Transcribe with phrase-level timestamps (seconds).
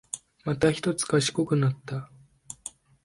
[0.45, 2.09] またひとつ賢くなった